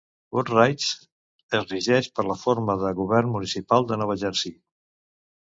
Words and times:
Wood-Ridge 0.35 1.57
es 1.57 1.67
regeix 1.73 2.09
per 2.21 2.25
la 2.31 2.39
forma 2.45 2.77
de 2.85 2.95
govern 3.01 3.31
municipal 3.35 3.87
de 3.93 4.01
Nova 4.05 4.19
Jersey. 4.25 4.57